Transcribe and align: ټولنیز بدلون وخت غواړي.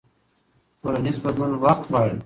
ټولنیز 0.81 1.17
بدلون 1.23 1.51
وخت 1.63 1.83
غواړي. 1.89 2.17